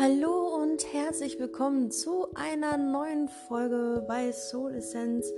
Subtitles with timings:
[0.00, 5.30] Hallo und herzlich willkommen zu einer neuen Folge bei Soul Essence.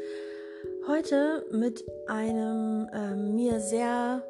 [0.86, 4.22] Heute mit einem äh, mir sehr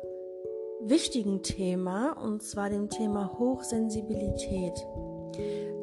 [0.81, 4.73] wichtigen Thema und zwar dem Thema Hochsensibilität.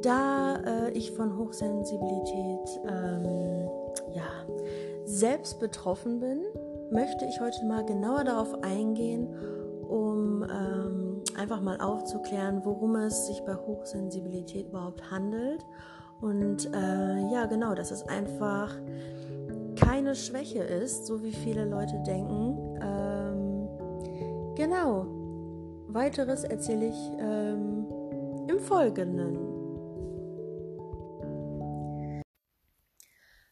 [0.02, 3.70] Da äh, ich von Hochsensibilität ähm,
[4.16, 4.47] ja,
[5.05, 6.41] selbst betroffen bin,
[6.89, 9.28] möchte ich heute mal genauer darauf eingehen,
[9.88, 10.99] um ähm,
[11.39, 15.66] einfach mal aufzuklären, worum es sich bei Hochsensibilität überhaupt handelt.
[16.21, 18.75] Und äh, ja, genau, dass es einfach
[19.78, 22.78] keine Schwäche ist, so wie viele Leute denken.
[22.82, 25.06] Ähm, genau,
[25.88, 27.88] weiteres erzähle ich ähm,
[28.50, 29.38] im Folgenden.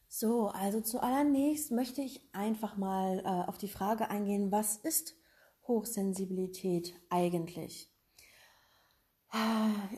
[0.08, 5.14] So, also zuallererst möchte ich einfach mal äh, auf die Frage eingehen, was ist
[5.68, 7.94] Hochsensibilität eigentlich?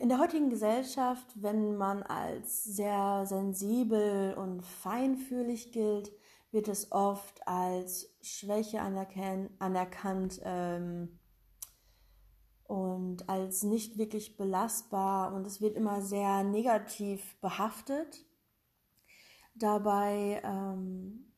[0.01, 6.11] In der heutigen Gesellschaft, wenn man als sehr sensibel und feinfühlig gilt,
[6.51, 11.17] wird es oft als Schwäche anerkannt ähm,
[12.65, 18.25] und als nicht wirklich belastbar und es wird immer sehr negativ behaftet.
[19.55, 21.31] Dabei ähm,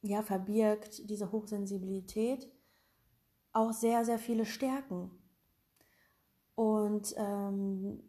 [0.00, 2.53] ja, verbirgt diese Hochsensibilität
[3.54, 5.10] auch sehr, sehr viele Stärken.
[6.54, 8.02] Und ähm,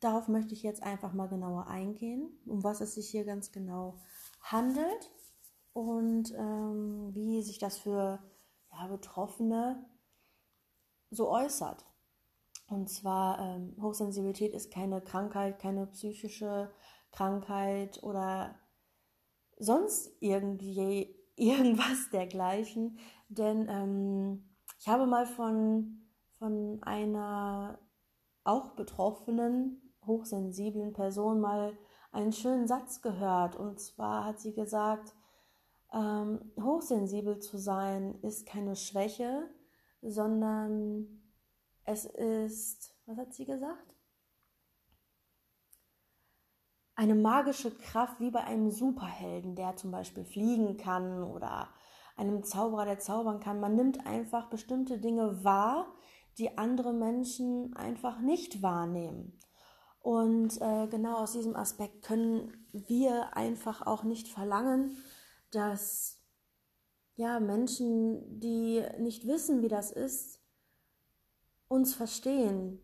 [0.00, 4.00] darauf möchte ich jetzt einfach mal genauer eingehen, um was es sich hier ganz genau
[4.40, 5.10] handelt
[5.72, 8.22] und ähm, wie sich das für
[8.72, 9.84] ja, Betroffene
[11.10, 11.86] so äußert.
[12.68, 16.72] Und zwar, ähm, Hochsensibilität ist keine Krankheit, keine psychische
[17.10, 18.54] Krankheit oder
[19.58, 22.98] sonst irgendwie irgendwas dergleichen.
[23.28, 24.49] Denn ähm,
[24.80, 26.00] ich habe mal von,
[26.38, 27.78] von einer
[28.44, 31.76] auch betroffenen, hochsensiblen Person mal
[32.12, 33.56] einen schönen Satz gehört.
[33.56, 35.14] Und zwar hat sie gesagt,
[35.92, 39.50] ähm, hochsensibel zu sein ist keine Schwäche,
[40.00, 41.30] sondern
[41.84, 43.94] es ist, was hat sie gesagt?
[46.94, 51.68] Eine magische Kraft wie bei einem Superhelden, der zum Beispiel fliegen kann oder
[52.20, 53.60] einem Zauberer, der zaubern kann.
[53.60, 55.92] Man nimmt einfach bestimmte Dinge wahr,
[56.38, 59.38] die andere Menschen einfach nicht wahrnehmen.
[60.00, 64.96] Und äh, genau aus diesem Aspekt können wir einfach auch nicht verlangen,
[65.50, 66.18] dass
[67.16, 70.40] ja, Menschen, die nicht wissen, wie das ist,
[71.68, 72.80] uns verstehen.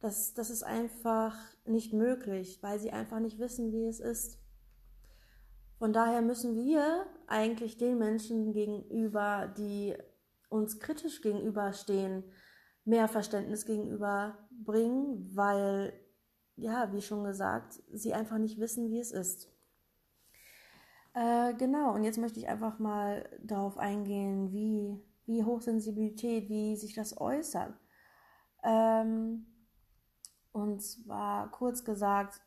[0.00, 4.38] Das, das ist einfach nicht möglich, weil sie einfach nicht wissen, wie es ist.
[5.78, 9.96] Von daher müssen wir eigentlich den Menschen gegenüber, die
[10.48, 12.24] uns kritisch gegenüberstehen,
[12.84, 15.92] mehr Verständnis gegenüberbringen, weil,
[16.56, 19.50] ja, wie schon gesagt, sie einfach nicht wissen, wie es ist.
[21.14, 26.94] Äh, genau, und jetzt möchte ich einfach mal darauf eingehen, wie, wie Hochsensibilität, wie sich
[26.94, 27.74] das äußert.
[28.62, 29.46] Ähm,
[30.52, 32.40] und zwar kurz gesagt,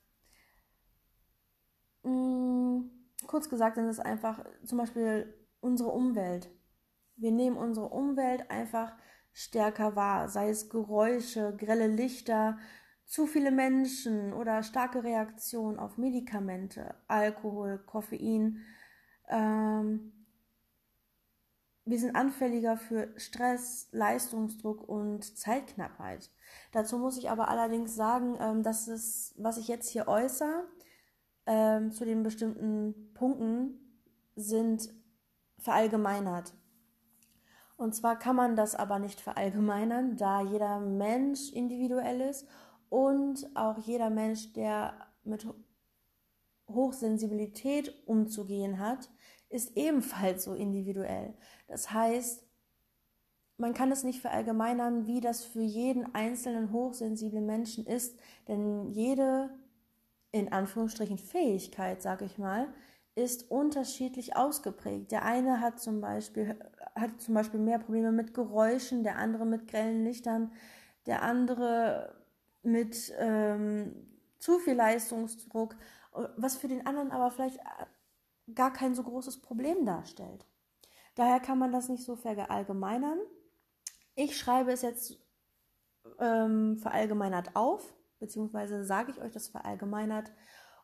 [2.04, 2.97] mh, mm,
[3.28, 6.50] kurz gesagt sind es einfach zum Beispiel unsere Umwelt.
[7.16, 8.94] Wir nehmen unsere Umwelt einfach
[9.34, 12.58] stärker wahr, sei es Geräusche, grelle Lichter,
[13.06, 18.64] zu viele Menschen oder starke Reaktionen auf Medikamente, Alkohol, Koffein.
[19.30, 20.12] Ähm,
[21.86, 26.30] wir sind anfälliger für Stress, Leistungsdruck und Zeitknappheit.
[26.74, 30.68] Dazu muss ich aber allerdings sagen, ähm, dass es, was ich jetzt hier äußere,
[31.48, 33.80] ähm, zu den bestimmten Punkten
[34.36, 34.94] sind
[35.58, 36.54] verallgemeinert.
[37.78, 42.48] Und zwar kann man das aber nicht verallgemeinern, da jeder Mensch individuell ist
[42.90, 44.94] und auch jeder Mensch, der
[45.24, 45.48] mit
[46.70, 49.10] Hochsensibilität umzugehen hat,
[49.50, 51.34] ist ebenfalls so individuell.
[51.68, 52.44] Das heißt,
[53.58, 59.50] man kann es nicht verallgemeinern, wie das für jeden einzelnen hochsensiblen Menschen ist, denn jede
[60.40, 62.68] in Anführungsstrichen Fähigkeit, sage ich mal,
[63.16, 65.12] ist unterschiedlich ausgeprägt.
[65.12, 66.58] Der eine hat zum Beispiel
[66.96, 70.52] hat zum Beispiel mehr Probleme mit Geräuschen, der andere mit grellen Lichtern,
[71.06, 72.16] der andere
[72.64, 74.08] mit ähm,
[74.40, 75.76] zu viel Leistungsdruck,
[76.36, 77.60] was für den anderen aber vielleicht
[78.54, 80.46] gar kein so großes Problem darstellt.
[81.16, 83.20] Daher kann man das nicht so verallgemeinern.
[84.16, 85.20] Ich schreibe es jetzt
[86.20, 90.32] ähm, verallgemeinert auf, beziehungsweise sage ich euch das verallgemeinert,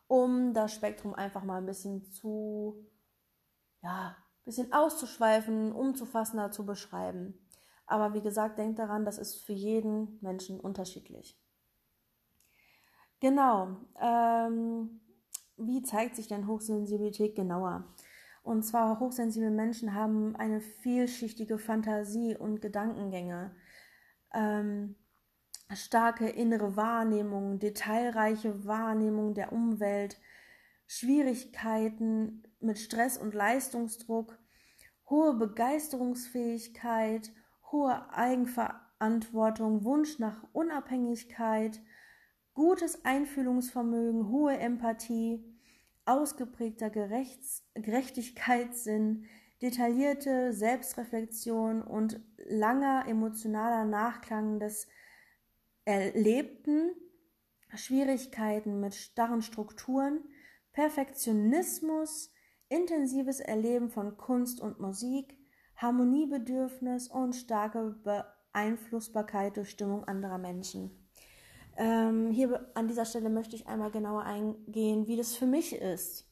[0.06, 2.86] um das Spektrum einfach mal ein bisschen zu,
[3.82, 7.38] ja, ein bisschen auszuschweifen, umzufassender zu beschreiben.
[7.86, 11.40] Aber wie gesagt, denkt daran, das ist für jeden Menschen unterschiedlich.
[13.20, 13.76] genau.
[14.00, 15.00] Ähm,
[15.56, 17.94] wie zeigt sich denn Hochsensibilität genauer?
[18.42, 23.56] Und zwar hochsensible Menschen haben eine vielschichtige Fantasie und Gedankengänge,
[24.34, 24.96] ähm,
[25.72, 30.20] starke innere Wahrnehmung, detailreiche Wahrnehmung der Umwelt,
[30.86, 34.38] Schwierigkeiten mit Stress und Leistungsdruck,
[35.08, 37.32] hohe Begeisterungsfähigkeit,
[37.72, 41.80] hohe Eigenverantwortung, Wunsch nach Unabhängigkeit,
[42.52, 45.44] gutes Einfühlungsvermögen, hohe Empathie,
[46.04, 49.26] ausgeprägter Gerechts Gerechtigkeitssinn,
[49.62, 54.86] detaillierte Selbstreflexion und langer emotionaler Nachklang des
[55.84, 56.92] Erlebten,
[57.74, 60.20] Schwierigkeiten mit starren Strukturen,
[60.72, 62.32] Perfektionismus,
[62.68, 65.38] intensives Erleben von Kunst und Musik,
[65.76, 71.08] Harmoniebedürfnis und starke Beeinflussbarkeit durch Stimmung anderer Menschen.
[71.76, 76.30] Ähm, hier an dieser Stelle möchte ich einmal genauer eingehen, wie das für mich ist.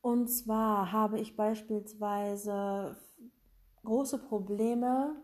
[0.00, 2.96] Und zwar habe ich beispielsweise
[3.84, 5.16] große Probleme,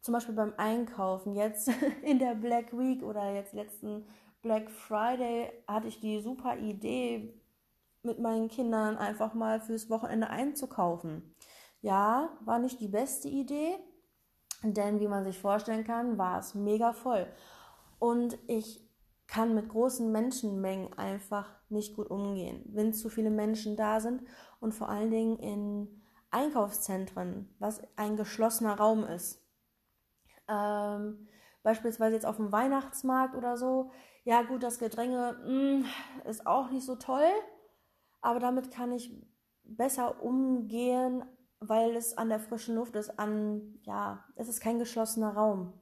[0.00, 1.34] zum Beispiel beim Einkaufen.
[1.34, 1.70] Jetzt
[2.02, 4.06] in der Black Week oder jetzt letzten
[4.42, 7.34] Black Friday hatte ich die super Idee,
[8.02, 11.34] mit meinen Kindern einfach mal fürs Wochenende einzukaufen.
[11.82, 13.76] Ja, war nicht die beste Idee,
[14.62, 17.26] denn wie man sich vorstellen kann, war es mega voll
[17.98, 18.86] und ich
[19.26, 24.22] kann mit großen Menschenmengen einfach nicht gut umgehen, wenn zu viele Menschen da sind
[24.58, 29.40] und vor allen Dingen in Einkaufszentren, was ein geschlossener Raum ist.
[30.50, 31.28] Ähm,
[31.62, 33.90] beispielsweise jetzt auf dem Weihnachtsmarkt oder so.
[34.24, 35.84] Ja gut, das Gedränge mh, mm,
[36.28, 37.30] ist auch nicht so toll,
[38.20, 39.10] aber damit kann ich
[39.62, 41.24] besser umgehen,
[41.60, 45.80] weil es an der frischen Luft ist, an, ja, es ist kein geschlossener Raum.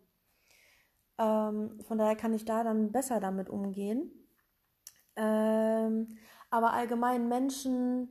[1.18, 4.12] Ähm, von daher kann ich da dann besser damit umgehen.
[5.16, 6.18] Ähm,
[6.50, 8.08] aber allgemein Menschen,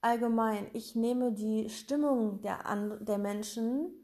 [0.00, 4.01] allgemein, ich nehme die Stimmung der, And der Menschen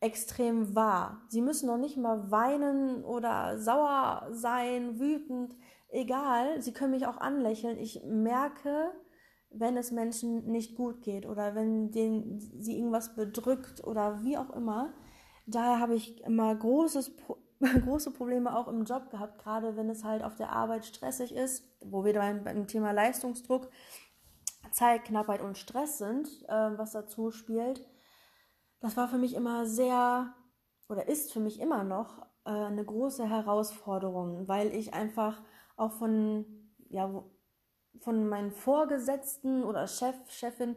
[0.00, 1.22] extrem wahr.
[1.28, 5.56] Sie müssen noch nicht mal weinen oder sauer sein, wütend,
[5.88, 6.60] egal.
[6.60, 7.78] Sie können mich auch anlächeln.
[7.78, 8.92] Ich merke,
[9.50, 14.50] wenn es Menschen nicht gut geht oder wenn denen, sie irgendwas bedrückt oder wie auch
[14.50, 14.94] immer
[15.46, 17.12] daher habe ich immer großes,
[17.84, 21.64] große Probleme auch im Job gehabt, gerade wenn es halt auf der Arbeit stressig ist,
[21.80, 23.70] wo wir beim, beim Thema Leistungsdruck,
[24.72, 27.86] Zeitknappheit und Stress sind, äh, was dazu spielt.
[28.80, 30.34] Das war für mich immer sehr
[30.88, 35.42] oder ist für mich immer noch äh, eine große Herausforderung, weil ich einfach
[35.76, 36.46] auch von,
[36.88, 37.24] ja,
[38.00, 40.76] von meinen Vorgesetzten oder Chef, Chefin,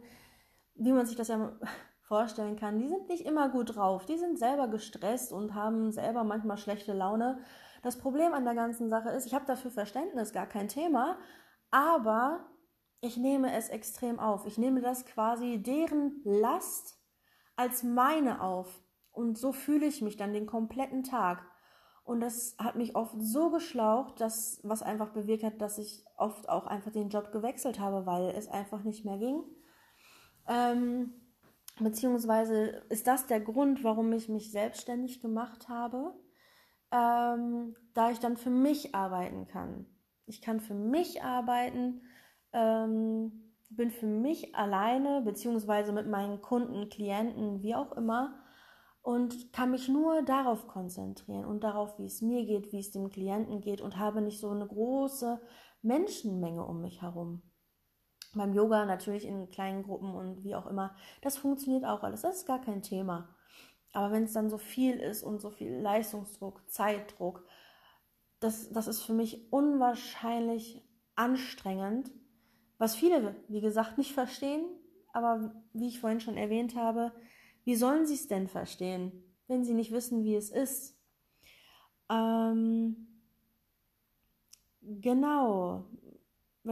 [0.76, 1.58] wie man sich das ja
[2.02, 4.06] vorstellen kann, die sind nicht immer gut drauf.
[4.06, 7.40] Die sind selber gestresst und haben selber manchmal schlechte Laune.
[7.84, 11.18] Das Problem an der ganzen Sache ist, ich habe dafür Verständnis, gar kein Thema,
[11.70, 12.50] aber
[13.00, 14.46] ich nehme es extrem auf.
[14.46, 16.99] Ich nehme das quasi deren Last
[17.60, 18.82] als meine auf.
[19.12, 21.46] Und so fühle ich mich dann den kompletten Tag.
[22.06, 26.48] Und das hat mich oft so geschlaucht, dass, was einfach bewirkt hat, dass ich oft
[26.48, 29.44] auch einfach den Job gewechselt habe, weil es einfach nicht mehr ging.
[30.48, 31.14] Ähm,
[31.80, 36.14] beziehungsweise ist das der Grund, warum ich mich selbstständig gemacht habe,
[36.94, 39.86] ähm, da ich dann für mich arbeiten kann.
[40.28, 42.04] Ich kann für mich arbeiten,
[42.54, 48.40] ähm, bin für mich alleine, beziehungsweise mit meinen Kunden, Klienten, wie auch immer,
[49.02, 53.10] und kann mich nur darauf konzentrieren und darauf, wie es mir geht, wie es dem
[53.10, 55.40] Klienten geht und habe nicht so eine große
[55.82, 57.42] Menschenmenge um mich herum
[58.36, 60.96] beim Yoga natürlich in kleinen Gruppen und wie auch immer.
[61.22, 62.22] Das funktioniert auch alles.
[62.22, 63.36] Das ist gar kein Thema.
[63.92, 67.44] Aber wenn es dann so viel ist und so viel Leistungsdruck, Zeitdruck,
[68.40, 72.12] das, das ist für mich unwahrscheinlich anstrengend,
[72.80, 74.66] was viele, wie gesagt, nicht verstehen.
[75.14, 77.12] Aber wie ich vorhin schon erwähnt habe,
[77.64, 79.12] wie sollen sie es denn verstehen,
[79.48, 80.98] wenn sie nicht wissen, wie es ist?
[82.10, 83.08] Ähm,
[84.82, 85.86] genau,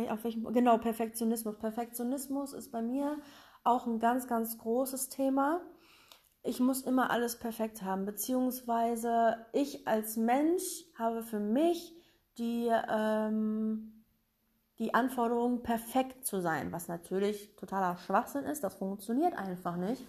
[0.09, 1.57] auf welchem, genau, Perfektionismus.
[1.57, 3.17] Perfektionismus ist bei mir
[3.63, 5.61] auch ein ganz, ganz großes Thema.
[6.43, 11.93] Ich muss immer alles perfekt haben, beziehungsweise ich als Mensch habe für mich
[12.37, 13.96] die, ähm,
[14.79, 18.63] die Anforderung, perfekt zu sein, was natürlich totaler Schwachsinn ist.
[18.63, 20.05] Das funktioniert einfach nicht.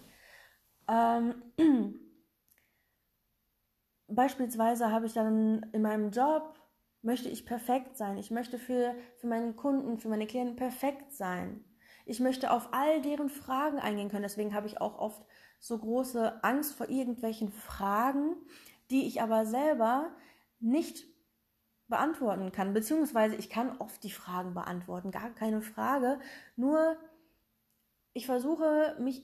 [0.89, 1.43] Ähm,
[4.09, 6.55] beispielsweise habe ich dann in meinem Job
[7.03, 8.19] möchte ich perfekt sein.
[8.19, 11.65] Ich möchte für, für meinen Kunden, für meine Klienten perfekt sein.
[12.05, 14.23] Ich möchte auf all deren Fragen eingehen können.
[14.23, 15.23] Deswegen habe ich auch oft
[15.61, 18.37] so große Angst vor irgendwelchen Fragen,
[18.91, 20.11] die ich aber selber
[20.61, 21.07] nicht
[21.89, 22.75] beantworten kann.
[22.75, 26.21] Beziehungsweise ich kann oft die Fragen beantworten, gar keine Frage.
[26.57, 26.97] Nur
[28.13, 29.23] ich versuche mich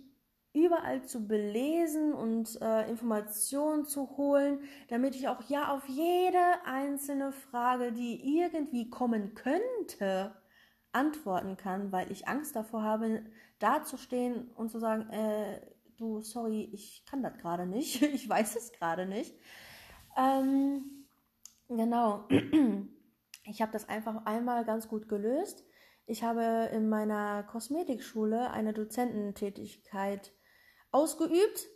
[0.54, 7.32] überall zu belesen und äh, Informationen zu holen, damit ich auch ja auf jede einzelne
[7.32, 10.32] Frage, die irgendwie kommen könnte,
[10.92, 13.24] antworten kann, weil ich Angst davor habe,
[13.58, 15.60] dazustehen und zu sagen, äh,
[15.96, 19.34] du, sorry, ich kann das gerade nicht, ich weiß es gerade nicht.
[20.16, 20.93] Ähm,
[21.68, 22.28] genau,
[23.44, 25.64] ich habe das einfach einmal ganz gut gelöst.
[26.06, 30.32] Ich habe in meiner Kosmetikschule eine Dozententätigkeit
[30.90, 31.66] ausgeübt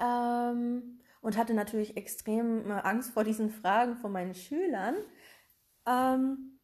[0.00, 4.96] ähm, und hatte natürlich extrem äh, Angst vor diesen Fragen von meinen Schülern
[5.86, 6.60] ähm,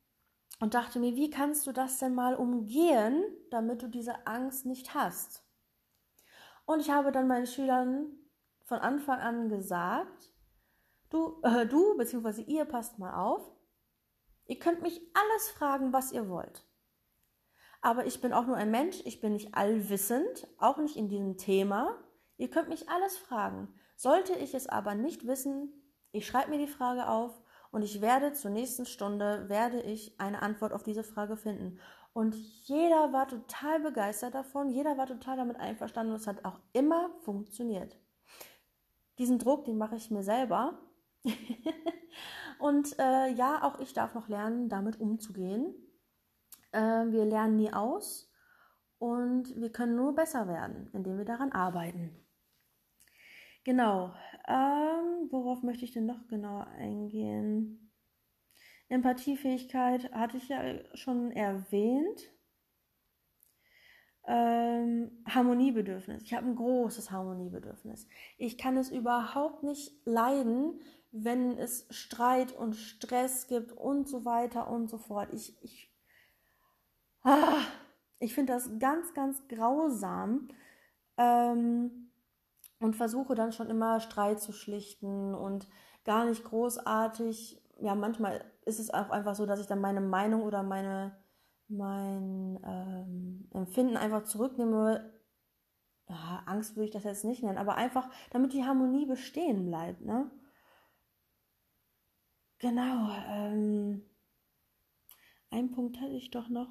[0.61, 4.95] und dachte mir, wie kannst du das denn mal umgehen, damit du diese Angst nicht
[4.95, 5.45] hast?
[6.65, 8.07] Und ich habe dann meinen Schülern
[8.65, 10.33] von Anfang an gesagt,
[11.11, 12.43] du, äh, du bzw.
[12.43, 13.53] ihr passt mal auf,
[14.47, 16.67] ihr könnt mich alles fragen, was ihr wollt.
[17.83, 21.39] Aber ich bin auch nur ein Mensch, ich bin nicht allwissend, auch nicht in diesem
[21.39, 21.97] Thema.
[22.37, 23.75] Ihr könnt mich alles fragen.
[23.97, 25.73] Sollte ich es aber nicht wissen,
[26.13, 27.41] ich schreibe mir die Frage auf
[27.71, 31.79] und ich werde zur nächsten Stunde, werde ich eine Antwort auf diese Frage finden.
[32.13, 36.59] Und jeder war total begeistert davon, jeder war total damit einverstanden und es hat auch
[36.73, 37.97] immer funktioniert.
[39.19, 40.79] Diesen Druck, den mache ich mir selber.
[42.59, 45.75] und äh, ja, auch ich darf noch lernen, damit umzugehen.
[46.73, 48.31] Äh, wir lernen nie aus
[48.99, 52.15] und wir können nur besser werden, indem wir daran arbeiten.
[53.65, 54.15] Genau.
[54.49, 57.93] Ähm, worauf möchte ich denn noch genauer eingehen?
[58.89, 60.63] Empathiefähigkeit hatte ich ja
[60.95, 62.33] schon erwähnt.
[64.27, 66.23] Ähm, Harmoniebedürfnis.
[66.25, 68.07] Ich habe ein großes Harmoniebedürfnis.
[68.37, 70.81] Ich kann es überhaupt nicht leiden,
[71.13, 75.33] wenn es Streit und Stress gibt und so weiter und so fort.
[75.33, 75.91] Ich, ich
[77.23, 77.61] Ah,
[78.19, 80.49] ich finde das ganz, ganz grausam
[81.19, 82.11] ähm,
[82.81, 85.69] und versuche dann schon immer Streit zu schlichten und
[86.05, 87.63] gar nicht großartig.
[87.81, 91.17] Ja, manchmal ist es auch einfach so, dass ich dann meine Meinung oder meine,
[91.69, 95.13] mein ähm, Empfinden einfach zurücknehme.
[96.09, 100.01] Ja, Angst würde ich das jetzt nicht nennen, aber einfach, damit die Harmonie bestehen bleibt.
[100.01, 100.31] Ne?
[102.61, 103.11] Genau.
[103.27, 104.03] Ähm,
[105.51, 106.69] einen Punkt hatte ich doch noch.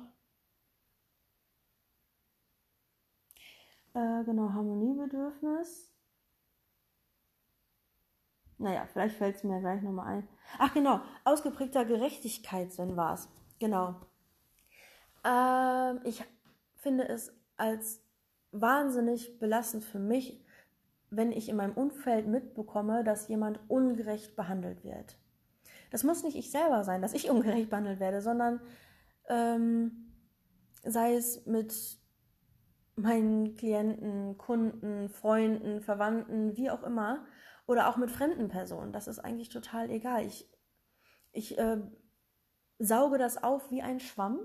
[3.93, 5.89] Äh, genau, Harmoniebedürfnis.
[8.59, 10.27] Naja, vielleicht fällt es mir gleich nochmal ein.
[10.59, 13.27] Ach genau, ausgeprägter Gerechtigkeitssinn war es.
[13.59, 13.95] Genau.
[15.23, 16.23] Ähm, ich
[16.75, 18.01] finde es als
[18.51, 20.43] wahnsinnig belastend für mich,
[21.09, 25.17] wenn ich in meinem Umfeld mitbekomme, dass jemand ungerecht behandelt wird.
[25.89, 28.61] Das muss nicht ich selber sein, dass ich ungerecht behandelt werde, sondern
[29.27, 30.13] ähm,
[30.83, 31.73] sei es mit
[32.95, 37.25] meinen Klienten, Kunden, Freunden, Verwandten, wie auch immer,
[37.65, 38.91] oder auch mit fremden Personen.
[38.91, 40.25] Das ist eigentlich total egal.
[40.25, 40.49] Ich,
[41.31, 41.77] ich äh,
[42.79, 44.39] sauge das auf wie ein Schwamm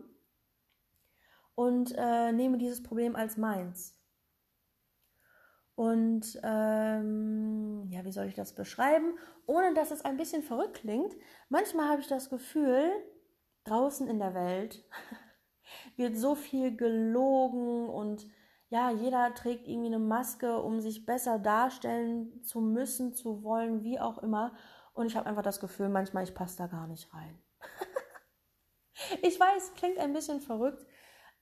[1.54, 3.98] und äh, nehme dieses Problem als meins.
[5.76, 9.18] Und ähm, ja, wie soll ich das beschreiben?
[9.46, 11.16] Ohne dass es ein bisschen verrückt klingt.
[11.48, 12.90] Manchmal habe ich das Gefühl,
[13.64, 14.84] draußen in der Welt
[15.96, 18.26] wird so viel gelogen und
[18.68, 24.00] ja, jeder trägt irgendwie eine Maske, um sich besser darstellen zu müssen, zu wollen, wie
[24.00, 24.56] auch immer.
[24.94, 27.38] Und ich habe einfach das Gefühl, manchmal ich passe da gar nicht rein.
[29.22, 30.86] ich weiß, klingt ein bisschen verrückt,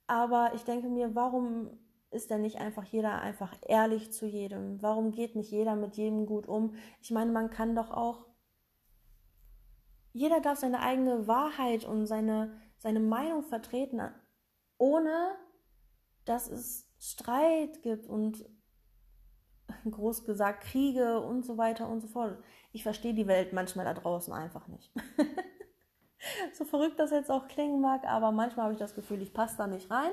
[0.07, 1.79] aber ich denke mir, warum
[2.13, 4.81] ist denn nicht einfach jeder einfach ehrlich zu jedem?
[4.83, 6.75] Warum geht nicht jeder mit jedem gut um?
[7.01, 8.27] Ich meine, man kann doch auch
[10.13, 14.01] jeder darf seine eigene Wahrheit und seine, seine Meinung vertreten,
[14.79, 15.37] ohne
[16.25, 18.45] dass es Streit gibt und
[19.91, 22.39] groß gesagt Kriege und so weiter und so fort.
[22.73, 24.93] Ich verstehe die Welt manchmal da draußen einfach nicht.
[26.53, 29.57] so verrückt das jetzt auch klingen mag, aber manchmal habe ich das Gefühl, ich passe
[29.57, 30.13] da nicht rein.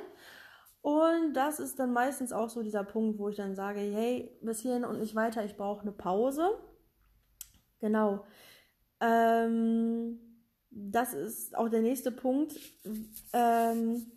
[0.82, 4.62] Und das ist dann meistens auch so dieser Punkt, wo ich dann sage, hey, bis
[4.62, 6.58] hierhin und nicht weiter, ich brauche eine Pause.
[7.80, 8.26] Genau.
[9.02, 10.20] Ähm,
[10.70, 12.56] das ist auch der nächste Punkt.
[13.34, 14.12] Ähm,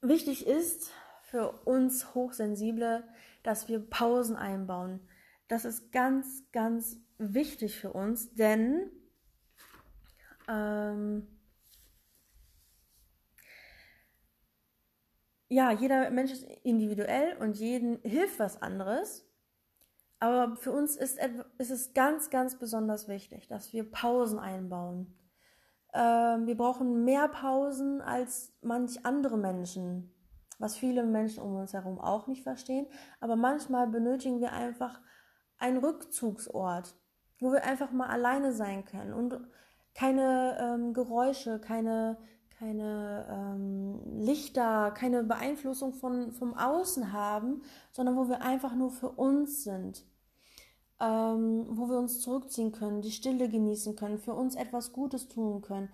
[0.00, 0.92] Wichtig ist
[1.22, 3.02] für uns Hochsensible,
[3.42, 5.00] dass wir Pausen einbauen.
[5.48, 8.90] Das ist ganz, ganz wichtig für uns, denn
[10.48, 11.26] ähm,
[15.48, 19.24] ja, jeder Mensch ist individuell und jeden hilft was anderes.
[20.20, 21.18] Aber für uns ist,
[21.58, 25.14] ist es ganz, ganz besonders wichtig, dass wir Pausen einbauen.
[25.94, 30.12] Ähm, wir brauchen mehr Pausen als manch andere Menschen,
[30.58, 32.86] was viele Menschen um uns herum auch nicht verstehen.
[33.20, 35.00] Aber manchmal benötigen wir einfach
[35.56, 36.94] einen Rückzugsort,
[37.40, 39.40] wo wir einfach mal alleine sein können und
[39.94, 42.18] keine ähm, Geräusche, keine,
[42.58, 47.62] keine ähm, Lichter, keine Beeinflussung von, vom Außen haben,
[47.92, 50.04] sondern wo wir einfach nur für uns sind.
[51.00, 55.62] Ähm, wo wir uns zurückziehen können, die Stille genießen können, für uns etwas Gutes tun
[55.62, 55.90] können.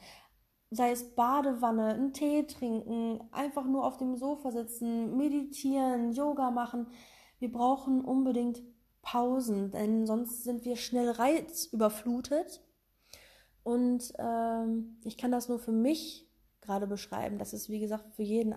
[0.71, 6.87] Sei es Badewanne, einen Tee trinken, einfach nur auf dem Sofa sitzen, meditieren, Yoga machen.
[7.39, 8.63] Wir brauchen unbedingt
[9.03, 12.63] Pausen, denn sonst sind wir schnell reizüberflutet.
[13.63, 16.27] Und ähm, ich kann das nur für mich
[16.65, 17.39] gerade beschreiben.
[17.39, 18.55] Das ist, wie gesagt, für jeden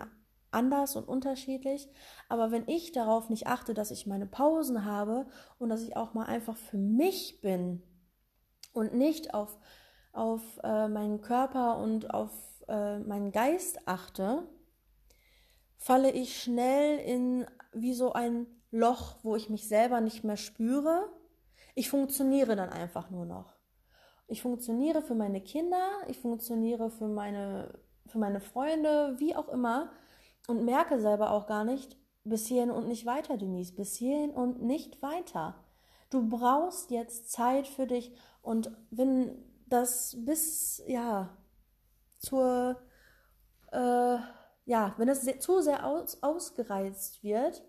[0.52, 1.90] anders und unterschiedlich.
[2.30, 5.28] Aber wenn ich darauf nicht achte, dass ich meine Pausen habe
[5.60, 7.84] und dass ich auch mal einfach für mich bin
[8.74, 9.58] und nicht auf,
[10.14, 12.32] auf äh, meinen Körper und auf
[12.68, 14.48] äh, meinen Geist achte,
[15.78, 21.10] falle ich schnell in wie so ein Loch, wo ich mich selber nicht mehr spüre.
[21.76, 23.56] Ich funktioniere dann einfach nur noch.
[24.28, 29.92] Ich funktioniere für meine Kinder, ich funktioniere für meine, für meine Freunde, wie auch immer,
[30.48, 34.62] und merke selber auch gar nicht, bis hierhin und nicht weiter, Denise, bis hierhin und
[34.62, 35.56] nicht weiter.
[36.10, 41.38] Du brauchst jetzt Zeit für dich und wenn das bis, ja,
[42.18, 42.82] zur,
[43.72, 44.18] äh,
[44.66, 47.64] ja, wenn das zu sehr aus, ausgereizt wird,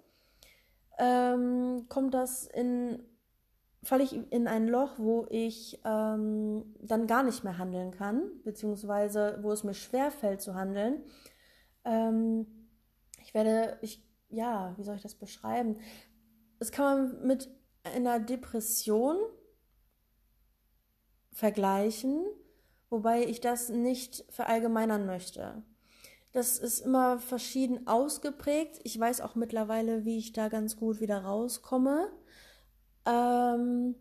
[0.98, 3.04] ähm, kommt das in,
[3.82, 9.38] falle ich in ein Loch, wo ich ähm, dann gar nicht mehr handeln kann, beziehungsweise
[9.42, 11.04] wo es mir schwer fällt zu handeln.
[11.84, 12.46] Ähm,
[13.22, 15.76] ich werde, ich, ja, wie soll ich das beschreiben?
[16.58, 17.48] Das kann man mit
[17.84, 19.16] einer Depression
[21.32, 22.26] vergleichen,
[22.90, 25.62] wobei ich das nicht verallgemeinern möchte.
[26.32, 28.80] Das ist immer verschieden ausgeprägt.
[28.82, 32.10] Ich weiß auch mittlerweile, wie ich da ganz gut wieder rauskomme.
[33.08, 33.94] Ähm,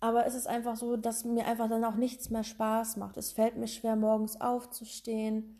[0.00, 3.16] aber es ist einfach so, dass mir einfach dann auch nichts mehr Spaß macht.
[3.16, 5.58] Es fällt mir schwer, morgens aufzustehen.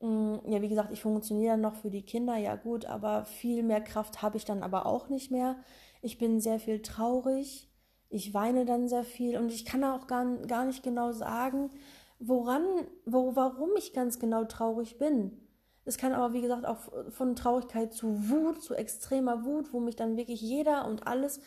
[0.00, 3.80] Mm, ja, wie gesagt, ich funktioniere noch für die Kinder, ja gut, aber viel mehr
[3.82, 5.56] Kraft habe ich dann aber auch nicht mehr.
[6.02, 7.70] Ich bin sehr viel traurig.
[8.08, 11.70] Ich weine dann sehr viel und ich kann auch gar, gar nicht genau sagen,
[12.18, 12.64] woran,
[13.04, 15.45] wo, warum ich ganz genau traurig bin.
[15.86, 19.94] Es kann aber, wie gesagt, auch von Traurigkeit zu Wut, zu extremer Wut, wo mich
[19.94, 21.40] dann wirklich jeder und alles,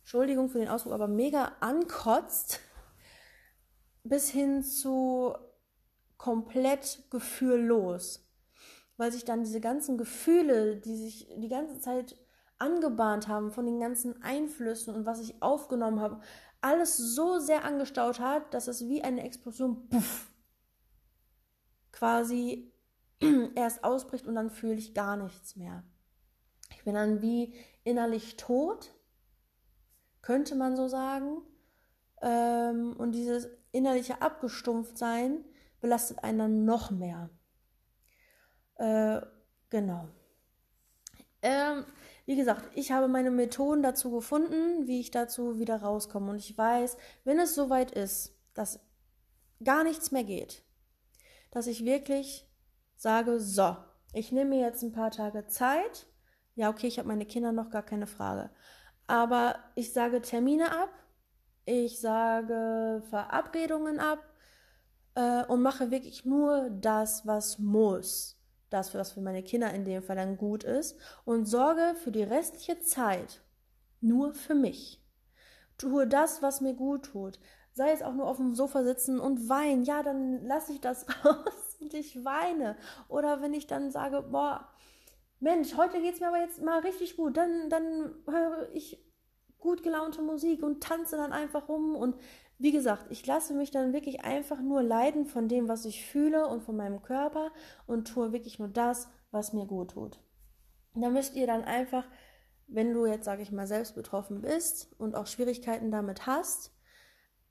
[0.00, 2.60] Entschuldigung für den Ausdruck, aber mega ankotzt,
[4.02, 5.34] bis hin zu
[6.18, 8.30] komplett gefühllos.
[8.98, 12.16] Weil sich dann diese ganzen Gefühle, die sich die ganze Zeit
[12.58, 16.20] angebahnt haben von den ganzen Einflüssen und was ich aufgenommen habe,
[16.60, 20.30] alles so sehr angestaut hat, dass es wie eine Explosion puff,
[21.92, 22.73] quasi
[23.54, 25.84] erst ausbricht und dann fühle ich gar nichts mehr.
[26.70, 28.94] Ich bin dann wie innerlich tot,
[30.22, 31.42] könnte man so sagen.
[32.22, 35.44] Ähm, und dieses innerliche Abgestumpftsein
[35.80, 37.30] belastet einen dann noch mehr.
[38.76, 39.20] Äh,
[39.70, 40.08] genau.
[41.42, 41.84] Ähm,
[42.26, 46.30] wie gesagt, ich habe meine Methoden dazu gefunden, wie ich dazu wieder rauskomme.
[46.30, 48.80] Und ich weiß, wenn es soweit ist, dass
[49.62, 50.64] gar nichts mehr geht,
[51.50, 52.48] dass ich wirklich
[53.04, 53.76] sage, so,
[54.14, 56.06] ich nehme mir jetzt ein paar Tage Zeit.
[56.54, 58.50] Ja, okay, ich habe meine Kinder noch gar keine Frage.
[59.06, 60.88] Aber ich sage Termine ab,
[61.66, 64.24] ich sage Verabredungen ab
[65.16, 68.40] äh, und mache wirklich nur das, was muss
[68.70, 72.24] das, was für meine Kinder in dem Fall dann gut ist, und sorge für die
[72.24, 73.42] restliche Zeit
[74.00, 75.00] nur für mich.
[75.76, 77.38] Tue das, was mir gut tut.
[77.72, 79.84] Sei es auch nur auf dem Sofa sitzen und weinen.
[79.84, 82.76] Ja, dann lasse ich das raus und ich weine.
[83.08, 84.68] Oder wenn ich dann sage, boah,
[85.40, 88.98] Mensch, heute geht es mir aber jetzt mal richtig gut, dann, dann höre ich
[89.58, 92.16] gut gelaunte Musik und tanze dann einfach rum und
[92.58, 96.46] wie gesagt, ich lasse mich dann wirklich einfach nur leiden von dem, was ich fühle
[96.46, 97.50] und von meinem Körper
[97.86, 100.20] und tue wirklich nur das, was mir gut tut.
[100.94, 102.06] Da müsst ihr dann einfach,
[102.68, 106.72] wenn du jetzt, sage ich mal, selbst betroffen bist und auch Schwierigkeiten damit hast,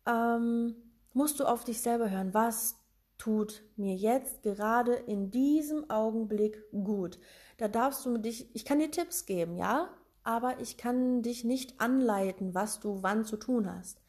[0.08, 0.76] ähm,
[1.14, 2.34] musst du auf dich selber hören.
[2.34, 2.83] Was
[3.18, 7.20] tut mir jetzt gerade in diesem Augenblick gut?
[7.58, 9.90] Da darfst du dich, ich kann dir Tipps geben, ja,
[10.24, 14.02] aber ich kann dich nicht anleiten, was du wann zu tun hast.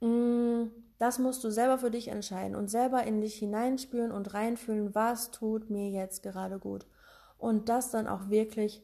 [0.00, 0.64] Mm,
[0.98, 5.30] das musst du selber für dich entscheiden und selber in dich hineinspüren und reinfühlen, was
[5.30, 6.86] tut mir jetzt gerade gut.
[7.38, 8.82] Und das dann auch wirklich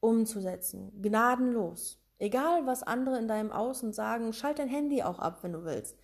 [0.00, 0.92] umzusetzen.
[1.00, 1.98] Gnadenlos.
[2.18, 5.98] Egal, was andere in deinem Außen sagen, schalt dein Handy auch ab, wenn du willst.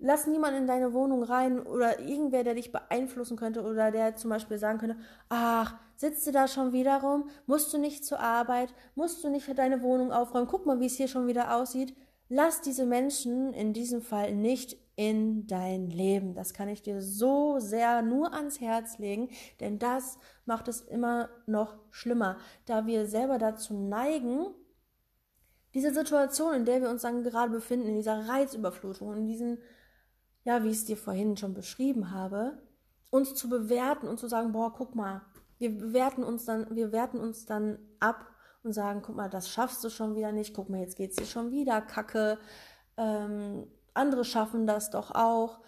[0.00, 4.30] Lass niemanden in deine Wohnung rein oder irgendwer, der dich beeinflussen könnte oder der zum
[4.30, 4.96] Beispiel sagen könnte,
[5.28, 7.28] ach, sitzt du da schon wieder rum?
[7.46, 8.72] Musst du nicht zur Arbeit?
[8.94, 10.46] Musst du nicht deine Wohnung aufräumen?
[10.46, 11.96] Guck mal, wie es hier schon wieder aussieht.
[12.28, 16.34] Lass diese Menschen in diesem Fall nicht in dein Leben.
[16.34, 19.30] Das kann ich dir so sehr nur ans Herz legen,
[19.60, 24.46] denn das macht es immer noch schlimmer, da wir selber dazu neigen,
[25.74, 29.58] diese Situation, in der wir uns dann gerade befinden, in dieser Reizüberflutung, in diesen,
[30.44, 32.58] ja, wie ich es dir vorhin schon beschrieben habe,
[33.10, 35.22] uns zu bewerten und zu sagen, boah, guck mal,
[35.58, 38.26] wir bewerten uns dann, wir werten uns dann ab
[38.62, 41.26] und sagen, guck mal, das schaffst du schon wieder nicht, guck mal, jetzt geht's dir
[41.26, 42.38] schon wieder kacke,
[42.96, 45.60] ähm, andere schaffen das doch auch.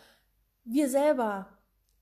[0.64, 1.48] Wir selber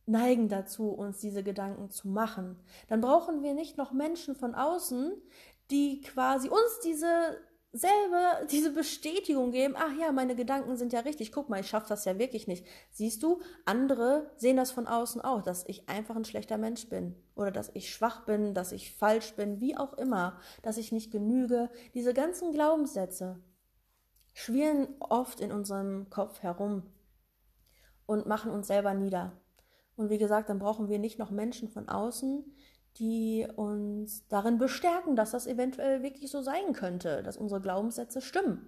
[0.06, 2.58] neigen dazu, uns diese Gedanken zu machen.
[2.88, 5.12] Dann brauchen wir nicht noch Menschen von außen,
[5.70, 7.38] die quasi uns diese
[7.72, 11.88] selber diese Bestätigung geben, ach ja, meine Gedanken sind ja richtig, guck mal, ich schaffe
[11.88, 12.66] das ja wirklich nicht.
[12.90, 17.14] Siehst du, andere sehen das von außen auch, dass ich einfach ein schlechter Mensch bin
[17.34, 21.10] oder dass ich schwach bin, dass ich falsch bin, wie auch immer, dass ich nicht
[21.10, 21.70] genüge.
[21.94, 23.42] Diese ganzen Glaubenssätze
[24.32, 26.84] schwirren oft in unserem Kopf herum
[28.06, 29.38] und machen uns selber nieder.
[29.96, 32.44] Und wie gesagt, dann brauchen wir nicht noch Menschen von außen,
[32.96, 38.66] die uns darin bestärken, dass das eventuell wirklich so sein könnte, dass unsere Glaubenssätze stimmen.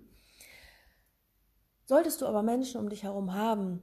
[1.85, 3.83] Solltest du aber Menschen um dich herum haben,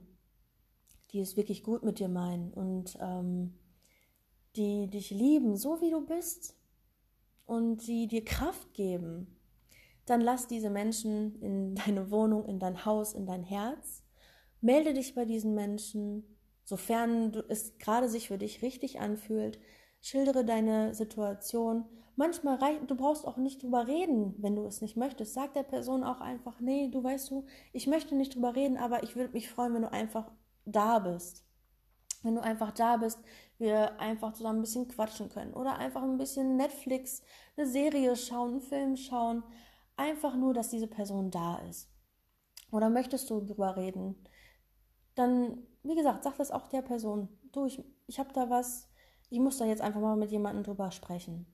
[1.10, 3.58] die es wirklich gut mit dir meinen und ähm,
[4.56, 6.58] die dich lieben, so wie du bist,
[7.48, 9.34] und die dir Kraft geben,
[10.04, 14.04] dann lass diese Menschen in deine Wohnung, in dein Haus, in dein Herz.
[14.60, 16.24] Melde dich bei diesen Menschen,
[16.62, 19.58] sofern es gerade sich für dich richtig anfühlt.
[20.08, 21.84] Schildere deine Situation.
[22.16, 25.34] Manchmal reicht, du brauchst auch nicht drüber reden, wenn du es nicht möchtest.
[25.34, 27.44] Sag der Person auch einfach, nee, du weißt du,
[27.74, 30.30] ich möchte nicht drüber reden, aber ich würde mich freuen, wenn du einfach
[30.64, 31.44] da bist.
[32.22, 33.18] Wenn du einfach da bist,
[33.58, 37.20] wir einfach zusammen ein bisschen quatschen können oder einfach ein bisschen Netflix,
[37.58, 39.44] eine Serie schauen, einen Film schauen.
[39.98, 41.90] Einfach nur, dass diese Person da ist.
[42.72, 44.16] Oder möchtest du drüber reden?
[45.16, 47.28] Dann, wie gesagt, sag das auch der Person.
[47.52, 48.87] Du, ich, ich habe da was,
[49.30, 51.46] ich muss da jetzt einfach mal mit jemandem drüber sprechen.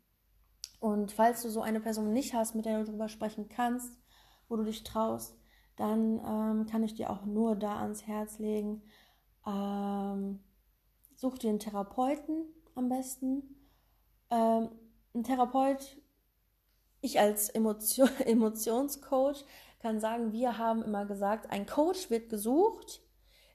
[0.81, 3.99] Und falls du so eine Person nicht hast, mit der du drüber sprechen kannst,
[4.49, 5.37] wo du dich traust,
[5.77, 8.83] dann ähm, kann ich dir auch nur da ans Herz legen.
[9.47, 10.41] Ähm,
[11.17, 13.43] such dir einen Therapeuten am besten.
[14.31, 14.69] Ähm,
[15.15, 15.97] ein Therapeut,
[17.01, 19.45] ich als Emotion, Emotionscoach
[19.81, 23.03] kann sagen, wir haben immer gesagt, ein Coach wird gesucht,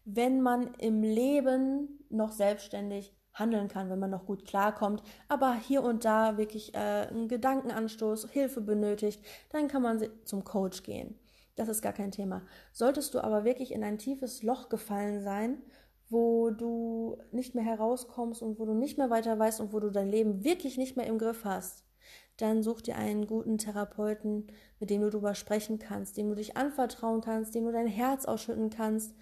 [0.05, 5.83] wenn man im Leben noch selbstständig handeln kann, wenn man noch gut klarkommt, aber hier
[5.83, 11.17] und da wirklich äh, einen Gedankenanstoß, Hilfe benötigt, dann kann man zum Coach gehen.
[11.55, 12.41] Das ist gar kein Thema.
[12.71, 15.61] Solltest du aber wirklich in ein tiefes Loch gefallen sein,
[16.09, 19.89] wo du nicht mehr herauskommst und wo du nicht mehr weiter weißt und wo du
[19.89, 21.83] dein Leben wirklich nicht mehr im Griff hast,
[22.37, 24.47] dann such dir einen guten Therapeuten,
[24.79, 28.25] mit dem du darüber sprechen kannst, dem du dich anvertrauen kannst, dem du dein Herz
[28.25, 29.13] ausschütten kannst,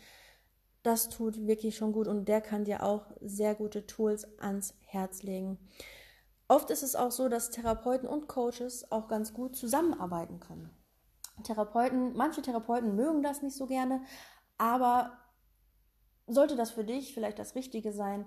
[0.88, 5.22] das tut wirklich schon gut und der kann dir auch sehr gute Tools ans Herz
[5.22, 5.60] legen.
[6.48, 10.70] Oft ist es auch so, dass Therapeuten und Coaches auch ganz gut zusammenarbeiten können.
[11.44, 14.02] Therapeuten, manche Therapeuten mögen das nicht so gerne,
[14.58, 15.12] aber
[16.26, 18.26] sollte das für dich vielleicht das Richtige sein,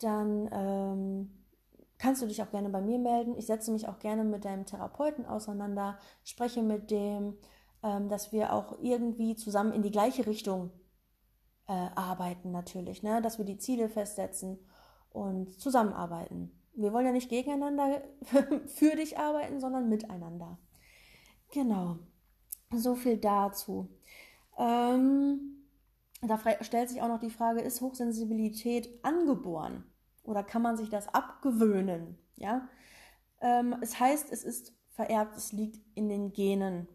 [0.00, 1.44] dann ähm,
[1.98, 3.36] kannst du dich auch gerne bei mir melden.
[3.36, 7.38] Ich setze mich auch gerne mit deinem Therapeuten auseinander, spreche mit dem,
[7.84, 10.72] ähm, dass wir auch irgendwie zusammen in die gleiche Richtung
[11.70, 13.22] äh, arbeiten natürlich, ne?
[13.22, 14.58] dass wir die Ziele festsetzen
[15.10, 16.50] und zusammenarbeiten.
[16.74, 18.02] Wir wollen ja nicht gegeneinander
[18.66, 20.58] für dich arbeiten, sondern miteinander.
[21.52, 21.98] Genau,
[22.72, 23.88] so viel dazu.
[24.58, 25.64] Ähm,
[26.22, 29.84] da stellt sich auch noch die Frage, ist Hochsensibilität angeboren
[30.24, 32.18] oder kann man sich das abgewöhnen?
[32.34, 32.68] Ja,
[33.40, 36.88] ähm, es heißt, es ist vererbt, es liegt in den Genen.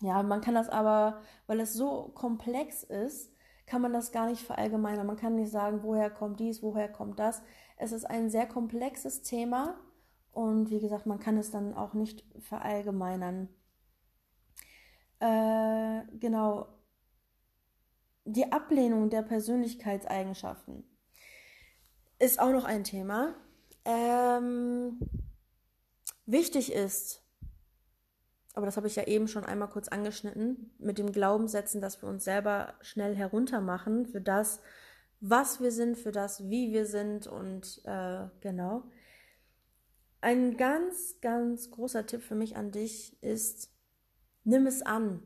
[0.00, 3.32] Ja, man kann das aber, weil es so komplex ist,
[3.68, 5.06] kann man das gar nicht verallgemeinern.
[5.06, 7.42] Man kann nicht sagen, woher kommt dies, woher kommt das.
[7.76, 9.78] Es ist ein sehr komplexes Thema
[10.32, 13.48] und wie gesagt, man kann es dann auch nicht verallgemeinern.
[15.20, 16.68] Äh, genau.
[18.24, 20.84] Die Ablehnung der Persönlichkeitseigenschaften
[22.18, 23.34] ist auch noch ein Thema.
[23.84, 24.98] Ähm,
[26.24, 27.22] wichtig ist,
[28.58, 32.08] aber das habe ich ja eben schon einmal kurz angeschnitten, mit dem Glaubenssätzen, dass wir
[32.08, 34.60] uns selber schnell heruntermachen für das,
[35.20, 38.82] was wir sind, für das, wie wir sind und äh, genau.
[40.20, 43.70] ein ganz, ganz großer Tipp für mich an dich ist,
[44.42, 45.22] nimm es an.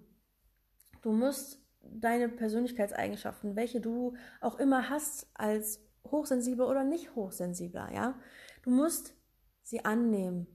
[1.00, 8.20] Du musst deine Persönlichkeitseigenschaften, welche du auch immer hast als hochsensibel oder nicht hochsensibler, ja,
[8.60, 9.14] du musst
[9.62, 10.46] sie annehmen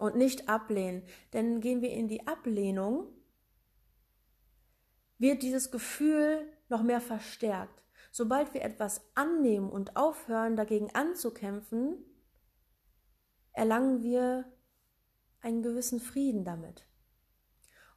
[0.00, 1.02] und nicht ablehnen.
[1.32, 3.06] Denn gehen wir in die Ablehnung,
[5.18, 7.82] wird dieses Gefühl noch mehr verstärkt.
[8.10, 11.98] Sobald wir etwas annehmen und aufhören, dagegen anzukämpfen,
[13.52, 14.50] erlangen wir
[15.40, 16.86] einen gewissen Frieden damit.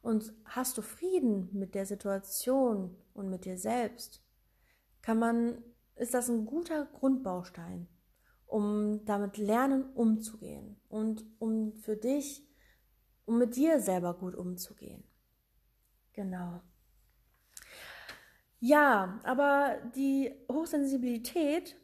[0.02, 4.22] Und hast du Frieden mit der Situation und mit dir selbst,
[5.00, 5.64] kann man,
[5.96, 7.88] ist das ein guter Grundbaustein,
[8.54, 12.46] um damit lernen umzugehen und um für dich,
[13.24, 15.02] um mit dir selber gut umzugehen.
[16.12, 16.60] Genau.
[18.60, 21.74] Ja, aber die Hochsensibilität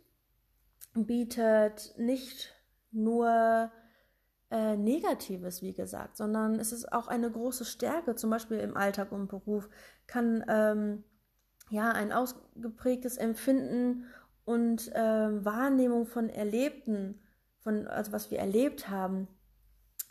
[0.94, 2.54] bietet nicht
[2.92, 3.72] nur
[4.52, 9.10] äh, Negatives, wie gesagt, sondern es ist auch eine große Stärke, zum Beispiel im Alltag
[9.10, 9.68] und Beruf,
[10.06, 11.02] kann ähm,
[11.68, 14.06] ja ein ausgeprägtes Empfinden
[14.50, 17.20] und äh, Wahrnehmung von Erlebten,
[17.60, 19.28] von also was wir erlebt haben,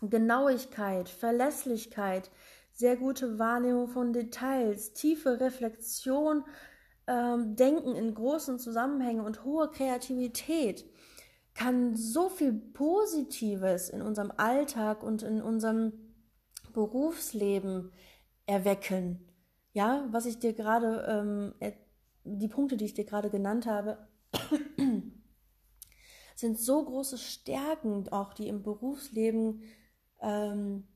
[0.02, 2.32] Genauigkeit, Verlässlichkeit,
[2.72, 6.46] sehr gute Wahrnehmung von Details, tiefe Reflexion,
[7.08, 10.86] ähm, Denken in großen Zusammenhängen und hohe Kreativität
[11.54, 15.92] kann so viel Positives in unserem Alltag und in unserem
[16.72, 17.92] Berufsleben
[18.46, 19.28] erwecken.
[19.74, 21.74] Ja, was ich dir gerade, ähm,
[22.24, 24.09] die Punkte, die ich dir gerade genannt habe,
[26.36, 29.64] sind so große Stärken, auch die im Berufsleben
[30.22, 30.88] ähm,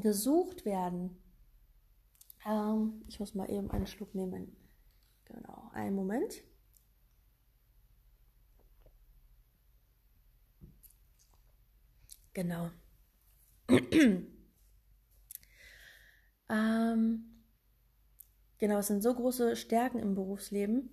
[0.00, 1.16] gesucht werden.
[2.44, 4.56] Ähm, ich muss mal eben einen Schluck nehmen.
[5.24, 6.42] Genau, einen Moment.
[12.32, 12.70] Genau.
[16.48, 17.42] ähm,
[18.58, 20.90] genau, es sind so große Stärken im Berufsleben.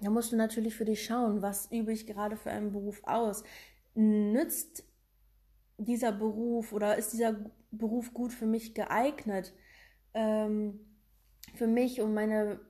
[0.00, 3.42] Da musst du natürlich für dich schauen, was übe ich gerade für einen Beruf aus.
[3.94, 4.84] Nützt
[5.76, 7.36] dieser Beruf oder ist dieser
[7.70, 9.52] Beruf gut für mich geeignet?
[10.14, 10.80] Ähm,
[11.54, 12.60] für mich und meine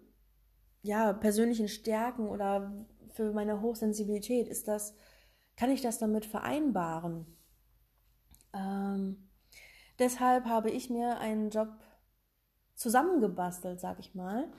[0.82, 4.94] ja, persönlichen Stärken oder für meine Hochsensibilität ist das,
[5.56, 7.26] kann ich das damit vereinbaren?
[8.54, 9.28] Ähm,
[9.98, 11.68] deshalb habe ich mir einen Job
[12.74, 14.50] zusammengebastelt, sag ich mal,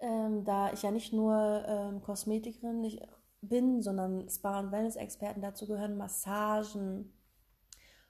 [0.00, 3.00] ähm, da ich ja nicht nur ähm, Kosmetikerin
[3.40, 5.42] bin, sondern Spa- und Wellness-Experten.
[5.42, 7.12] Dazu gehören Massagen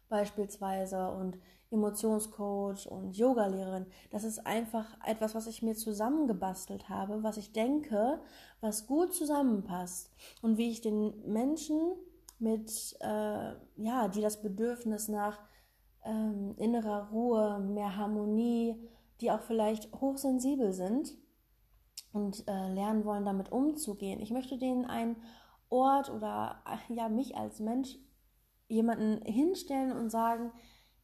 [0.08, 1.38] beispielsweise und
[1.70, 3.86] Emotionscoach und Yogalehrerin.
[4.10, 8.20] Das ist einfach etwas, was ich mir zusammengebastelt habe, was ich denke,
[8.60, 11.78] was gut zusammenpasst und wie ich den Menschen
[12.38, 15.38] mit, äh, ja, die das Bedürfnis nach
[16.04, 18.76] ähm, innerer Ruhe, mehr Harmonie,
[19.20, 21.18] die auch vielleicht hochsensibel sind
[22.12, 24.20] und äh, lernen wollen, damit umzugehen.
[24.20, 25.16] Ich möchte denen einen
[25.68, 27.96] Ort oder ja mich als Mensch
[28.68, 30.52] jemanden hinstellen und sagen,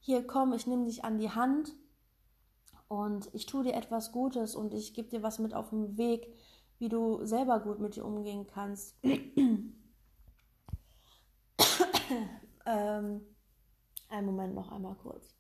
[0.01, 1.73] hier komm, ich nehme dich an die Hand
[2.89, 6.27] und ich tue dir etwas Gutes und ich gebe dir was mit auf den Weg,
[6.79, 8.97] wie du selber gut mit dir umgehen kannst.
[12.67, 13.21] ähm,
[14.09, 15.35] einen Moment noch einmal kurz.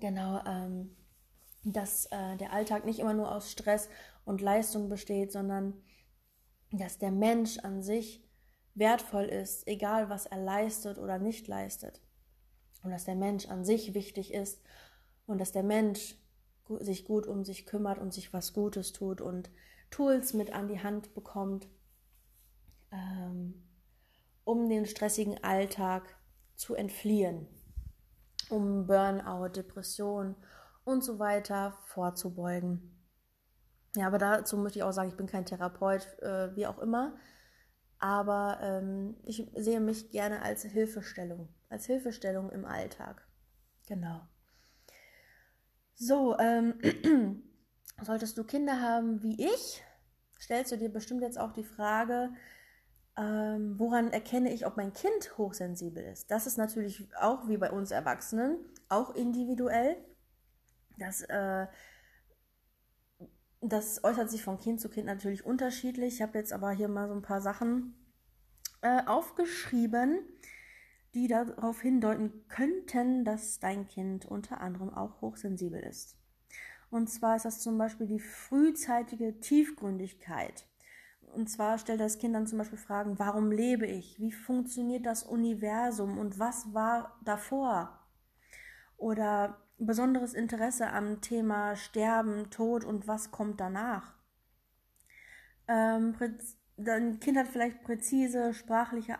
[0.00, 0.94] Genau, ähm,
[1.64, 3.88] dass äh, der Alltag nicht immer nur aus Stress
[4.24, 5.74] und Leistung besteht, sondern
[6.70, 8.22] dass der Mensch an sich
[8.74, 12.02] wertvoll ist, egal was er leistet oder nicht leistet.
[12.82, 14.60] Und dass der Mensch an sich wichtig ist
[15.26, 16.16] und dass der Mensch
[16.80, 19.50] sich gut um sich kümmert und sich was Gutes tut und
[19.90, 21.68] Tools mit an die Hand bekommt,
[22.92, 23.62] ähm,
[24.44, 26.16] um den stressigen Alltag
[26.54, 27.46] zu entfliehen,
[28.50, 30.36] um Burnout, Depression
[30.84, 32.92] und so weiter vorzubeugen.
[33.96, 37.16] Ja, aber dazu möchte ich auch sagen, ich bin kein Therapeut, äh, wie auch immer,
[37.98, 43.26] aber ähm, ich sehe mich gerne als Hilfestellung, als Hilfestellung im Alltag.
[43.86, 44.20] Genau.
[45.94, 46.78] So, ähm,
[48.02, 49.82] solltest du Kinder haben wie ich,
[50.38, 52.30] stellst du dir bestimmt jetzt auch die Frage,
[53.16, 56.30] ähm, woran erkenne ich, ob mein Kind hochsensibel ist?
[56.30, 59.96] Das ist natürlich auch wie bei uns Erwachsenen, auch individuell.
[60.98, 61.66] Das, äh,
[63.60, 66.14] das äußert sich von Kind zu Kind natürlich unterschiedlich.
[66.14, 67.94] Ich habe jetzt aber hier mal so ein paar Sachen
[68.82, 70.18] äh, aufgeschrieben,
[71.14, 76.16] die darauf hindeuten könnten, dass dein Kind unter anderem auch hochsensibel ist.
[76.90, 80.66] Und zwar ist das zum Beispiel die frühzeitige Tiefgründigkeit
[81.36, 84.18] Und zwar stellt das Kind dann zum Beispiel Fragen, warum lebe ich?
[84.18, 88.00] Wie funktioniert das Universum und was war davor?
[88.96, 94.14] Oder besonderes Interesse am Thema Sterben, Tod und was kommt danach.
[95.68, 96.14] Ähm,
[96.78, 99.18] ein Kind hat vielleicht präzise sprachliche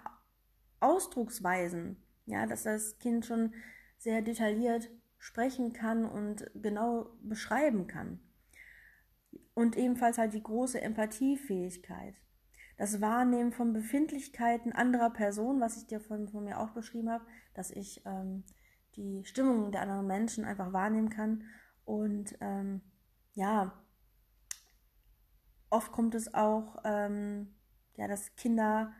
[0.81, 3.53] Ausdrucksweisen, ja, dass das Kind schon
[3.99, 8.21] sehr detailliert sprechen kann und genau beschreiben kann.
[9.57, 12.15] Und ebenfalls halt die große Empathiefähigkeit.
[12.77, 17.25] Das Wahrnehmen von Befindlichkeiten anderer Personen, was ich dir von, von mir auch beschrieben habe,
[17.55, 18.45] dass ich ähm,
[18.97, 21.45] die Stimmung der anderen Menschen einfach wahrnehmen kann.
[21.87, 22.83] Und ähm,
[23.33, 23.73] ja,
[25.71, 27.55] oft kommt es auch, ähm,
[27.97, 28.93] ja, dass Kinder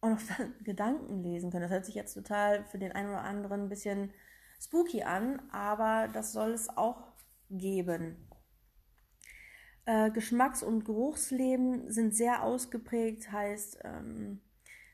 [0.00, 0.20] auch noch
[0.64, 1.62] Gedanken lesen können.
[1.62, 4.12] Das hört sich jetzt total für den einen oder anderen ein bisschen
[4.60, 7.12] spooky an, aber das soll es auch
[7.48, 8.27] geben.
[9.88, 14.42] Äh, Geschmacks- und Geruchsleben sind sehr ausgeprägt, heißt, ähm,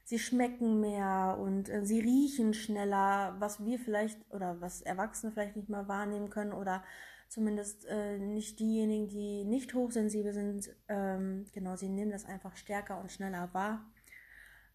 [0.05, 5.57] sie schmecken mehr und äh, sie riechen schneller, was wir vielleicht oder was Erwachsene vielleicht
[5.57, 6.85] nicht mal wahrnehmen können oder
[7.29, 10.71] zumindest äh, nicht diejenigen, die nicht hochsensibel sind.
[10.87, 13.91] Ähm, genau, sie nehmen das einfach stärker und schneller wahr.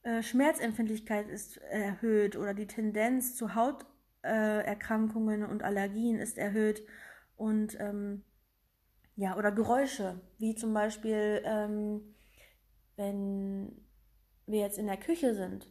[0.04, 6.84] Äh, Schmerzempfindlichkeit ist erhöht oder die Tendenz zu Hauterkrankungen und Allergien ist erhöht
[7.38, 8.26] und ähm,
[9.20, 12.16] ja oder Geräusche wie zum Beispiel ähm,
[12.96, 13.86] wenn
[14.46, 15.70] wir jetzt in der Küche sind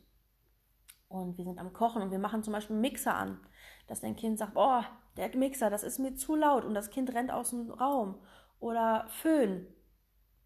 [1.09, 3.41] und wir sind am Kochen und wir machen zum Beispiel einen Mixer an,
[3.87, 4.83] dass dein Kind sagt, oh,
[5.17, 8.21] der Mixer, das ist mir zu laut und das Kind rennt aus dem Raum.
[8.61, 9.67] Oder Föhn.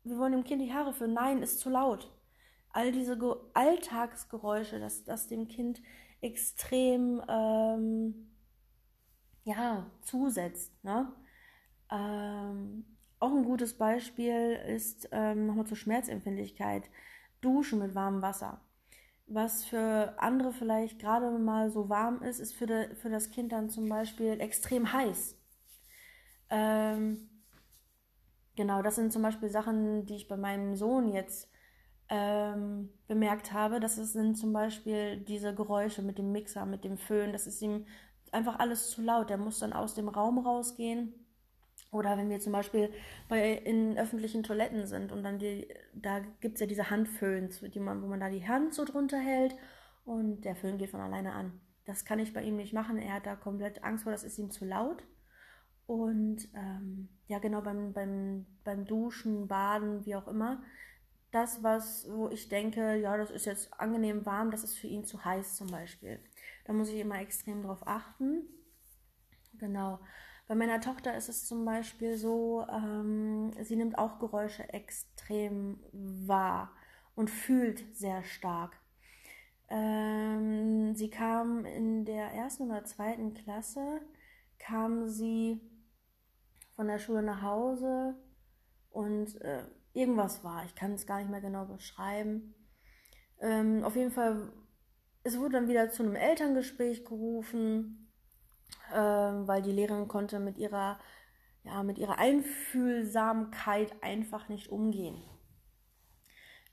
[0.05, 1.15] Wir wollen dem Kind die Haare föhnen.
[1.15, 2.11] Nein, ist zu laut.
[2.71, 5.81] All diese Ge Alltagsgeräusche, dass das dem Kind
[6.21, 8.33] extrem ähm,
[9.45, 10.73] ja, zusetzt.
[10.85, 11.13] Ne?
[11.91, 12.92] Ähm,
[13.23, 16.91] auch ein gutes Beispiel ist ähm, nochmal zur Schmerzempfindlichkeit.
[17.41, 18.61] Duschen mit warmem Wasser.
[19.27, 23.53] Was für andere vielleicht gerade mal so warm ist, ist für, de, für das Kind
[23.53, 25.37] dann zum Beispiel extrem heiß.
[26.51, 27.31] Ähm,
[28.57, 31.49] genau, das sind zum Beispiel Sachen, die ich bei meinem Sohn jetzt
[32.09, 33.79] ähm, bemerkt habe.
[33.79, 37.33] Das sind zum Beispiel diese Geräusche mit dem Mixer, mit dem Föhn.
[37.33, 37.87] Das ist ihm
[38.33, 39.31] einfach alles zu laut.
[39.31, 41.22] Der muss dann aus dem Raum rausgehen
[41.93, 42.91] oder wenn wir zum Beispiel
[43.29, 47.81] bei, in öffentlichen Toiletten sind und dann die, da gibt es ja diese Handföhns, die
[47.81, 49.55] man, wo man da die Hand so drunter hält
[50.05, 51.61] und der Föhn geht von alleine an.
[51.85, 52.97] Das kann ich bei ihm nicht machen.
[52.97, 55.05] Er hat da komplett Angst vor, das ist ihm zu laut.
[55.87, 60.63] Und ähm, ja, genau beim, beim, beim Duschen, Baden, wie auch immer.
[61.31, 65.05] Das, was, wo ich denke, ja, das ist jetzt angenehm warm, das ist für ihn
[65.05, 66.21] zu heiß zum Beispiel.
[66.65, 68.47] Da muss ich immer extrem drauf achten.
[69.59, 69.99] Genau.
[70.53, 76.71] Bei meiner Tochter ist es zum Beispiel so, ähm, sie nimmt auch Geräusche extrem wahr
[77.15, 78.77] und fühlt sehr stark.
[79.71, 84.03] Ähm, sie kam in der ersten oder zweiten Klasse,
[84.59, 85.59] kam sie
[86.77, 88.15] von der Schule nach Hause
[88.91, 90.67] und äh, irgendwas war.
[90.67, 92.55] Ich kann es gar nicht mehr genau beschreiben.
[93.41, 94.53] Ähm, auf jeden Fall,
[95.23, 98.02] es wurde dann wieder zu einem Elterngespräch gerufen
[98.95, 100.99] ähm, weil die Lehrerin konnte mit ihrer,
[101.65, 105.23] ja, mit ihrer Einfühlsamkeit einfach nicht umgehen.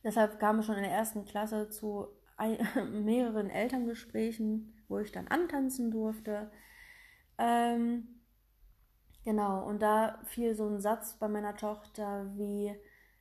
[0.04, 2.08] Deshalb kam es schon in der ersten Klasse zu
[2.38, 2.58] ein,
[3.06, 6.52] mehreren Elterngesprächen, wo ich dann antanzen durfte.
[7.38, 8.22] Ähm,
[9.24, 12.76] genau, und da fiel so ein Satz bei meiner Tochter wie,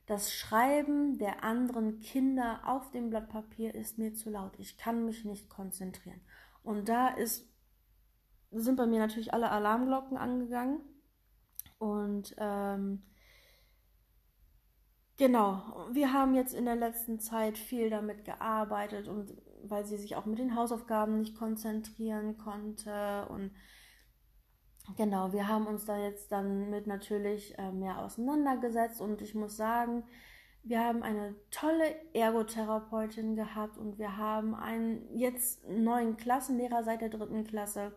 [0.09, 4.53] das Schreiben der anderen Kinder auf dem Blatt Papier ist mir zu laut.
[4.57, 6.19] Ich kann mich nicht konzentrieren.
[6.63, 7.47] Und da ist
[8.51, 10.81] sind bei mir natürlich alle Alarmglocken angegangen.
[11.77, 13.03] Und ähm,
[15.17, 19.33] genau, wir haben jetzt in der letzten Zeit viel damit gearbeitet und
[19.63, 23.51] weil sie sich auch mit den Hausaufgaben nicht konzentrieren konnte und
[24.97, 29.55] genau, wir haben uns da jetzt dann mit natürlich äh, mehr auseinandergesetzt und ich muss
[29.57, 30.03] sagen,
[30.63, 37.09] wir haben eine tolle Ergotherapeutin gehabt und wir haben einen jetzt neuen Klassenlehrer seit der
[37.09, 37.93] dritten Klasse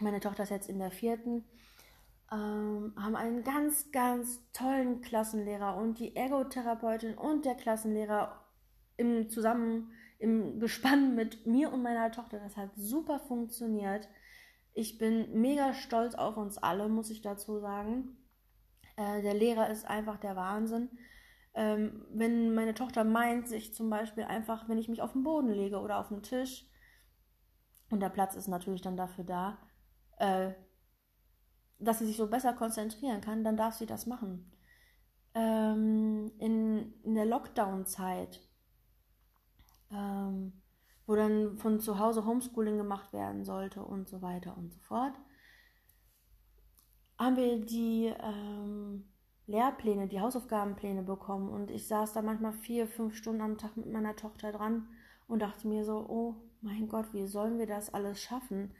[0.00, 1.44] meine Tochter ist jetzt in der vierten,
[2.30, 8.44] ähm, haben einen ganz, ganz tollen Klassenlehrer und die Ergotherapeutin und der Klassenlehrer
[8.96, 12.40] im zusammen im Gespann mit mir und meiner Tochter.
[12.40, 14.08] Das hat super funktioniert.
[14.74, 18.16] Ich bin mega stolz auf uns alle, muss ich dazu sagen.
[18.96, 20.90] Äh, der Lehrer ist einfach der Wahnsinn.
[21.54, 25.50] Ähm, wenn meine Tochter meint, sich zum Beispiel einfach, wenn ich mich auf den Boden
[25.50, 26.66] lege oder auf den Tisch,
[27.90, 29.58] und der Platz ist natürlich dann dafür da,
[30.18, 30.52] äh,
[31.78, 34.50] dass sie sich so besser konzentrieren kann, dann darf sie das machen.
[35.34, 38.40] ähm, in, in der Lockdown-Zeit,
[39.90, 40.52] ähm,
[41.06, 45.14] wo dann von zu Hause Homeschooling gemacht werden sollte und so weiter und so fort,
[47.18, 49.04] haben wir die ähm,
[49.46, 53.90] Lehrpläne, die Hausaufgabenpläne bekommen und ich saß da manchmal vier, fünf Stunden am Tag mit
[53.90, 54.88] meiner Tochter dran
[55.26, 58.74] und dachte mir so, oh mein Gott, wie sollen wir das alles schaffen?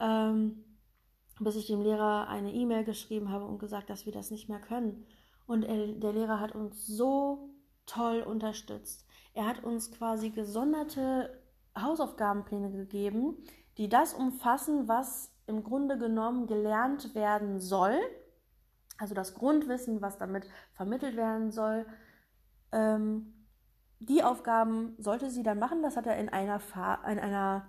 [0.00, 0.64] Ähm,
[1.40, 4.60] bis ich dem Lehrer eine E-Mail geschrieben habe und gesagt, dass wir das nicht mehr
[4.60, 5.06] können.
[5.46, 7.50] Und er, der Lehrer hat uns so
[7.86, 9.06] toll unterstützt.
[9.34, 11.42] Er hat uns quasi gesonderte
[11.76, 13.36] Hausaufgabenpläne gegeben,
[13.78, 17.98] die das umfassen, was im Grunde genommen gelernt werden soll.
[18.96, 21.84] Also das Grundwissen, was damit vermittelt werden soll.
[22.70, 23.34] Ähm,
[23.98, 25.82] die Aufgaben sollte sie dann machen.
[25.82, 27.66] Das hat er in einer, Fa in einer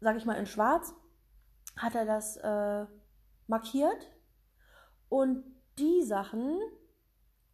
[0.00, 0.94] sag ich mal, in schwarz
[1.76, 2.86] hat er das äh,
[3.46, 4.10] markiert
[5.08, 5.44] und
[5.78, 6.58] die Sachen,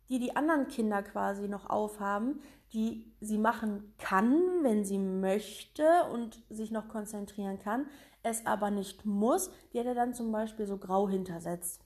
[0.08, 2.40] die die anderen Kinder quasi noch aufhaben,
[2.72, 7.86] die sie machen kann, wenn sie möchte und sich noch konzentrieren kann,
[8.22, 11.84] es aber nicht muss, die hat er dann zum Beispiel so grau hintersetzt.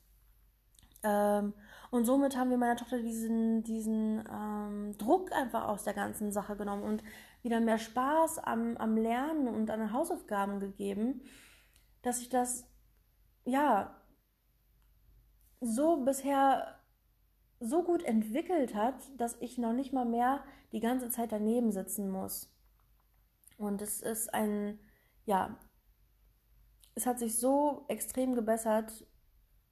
[1.03, 1.55] Ähm,
[1.91, 6.57] und somit haben wir meiner Tochter diesen, diesen ähm, Druck einfach aus der ganzen Sache
[6.57, 7.03] genommen und
[7.47, 11.23] wieder mehr Spaß am, am Lernen und an den Hausaufgaben gegeben
[12.07, 12.65] dass sich das,
[13.45, 14.01] ja,
[15.61, 16.79] so bisher
[17.59, 22.09] so gut entwickelt hat, dass ich noch nicht mal mehr die ganze Zeit daneben sitzen
[22.09, 22.55] muss.
[23.59, 24.79] Und es ist ein,
[25.25, 25.59] ja,
[26.95, 29.05] es hat sich so extrem gebessert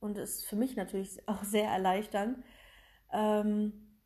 [0.00, 2.42] und ist für mich natürlich auch sehr erleichternd.
[3.12, 4.00] Ähm,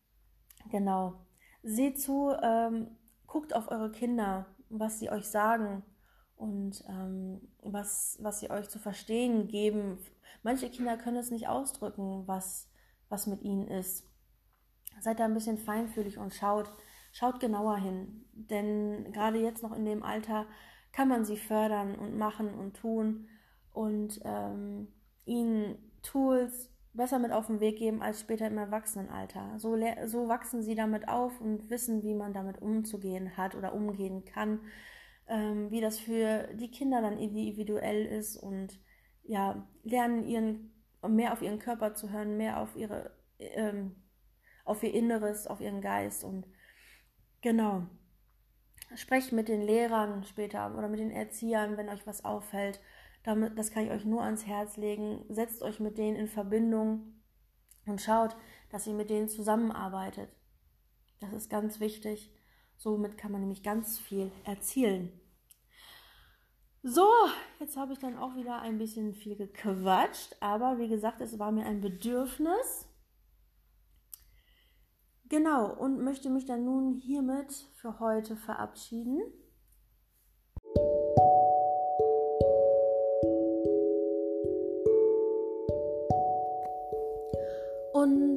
[0.71, 1.27] genau.
[1.63, 2.98] Seht zu, ähm,
[3.29, 5.85] guckt auf eure Kinder, was sie euch sagen
[6.35, 9.99] und ähm, was, was sie euch zu verstehen geben.
[10.43, 12.69] Manche Kinder können es nicht ausdrücken, was,
[13.09, 14.05] was mit ihnen ist.
[15.01, 16.73] Seid da ein bisschen feinfühlig und schaut,
[17.13, 18.25] schaut genauer hin.
[18.33, 20.47] Denn gerade jetzt noch in dem Alter
[20.93, 23.29] kann man sie fördern und machen und tun
[23.73, 24.89] und ähm,
[25.27, 29.55] ihnen Tools besser mit auf den Weg geben als später im Erwachsenenalter.
[29.57, 34.27] So, so wachsen sie damit auf und wissen, wie man damit umzugehen hat oder umgehen
[34.27, 34.61] kann
[35.29, 38.81] ähm, wie das für die Kinder dann individuell ist und
[39.25, 40.73] ja, lernen ihren,
[41.07, 43.95] mehr auf ihren Körper zu hören, mehr auf ihre, ähm,
[44.65, 46.47] auf ihr Inneres, auf ihren Geist und
[47.43, 47.87] genau.
[48.95, 52.81] Sprecht mit den Lehrern später oder mit den Erziehern, wenn euch was auffällt.
[53.25, 55.25] Damit, das kann ich euch nur ans Herz legen.
[55.29, 57.21] Setzt euch mit denen in Verbindung
[57.87, 58.37] und schaut,
[58.71, 60.31] dass ihr mit denen zusammenarbeitet.
[61.21, 62.33] Das ist ganz wichtig.
[62.77, 65.11] Somit kann man nämlich ganz viel erzielen.
[66.85, 67.09] So,
[67.59, 71.51] jetzt habe ich dann auch wieder ein bisschen viel gequatscht, aber wie gesagt, es war
[71.51, 72.87] mir ein Bedürfnis.
[75.29, 79.21] Genau, und möchte mich dann nun hiermit für heute verabschieden.